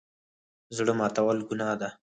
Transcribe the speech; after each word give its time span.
زړه 0.77 0.93
ماتول 0.99 1.37
ګناه 1.49 1.75
ده 1.81 1.89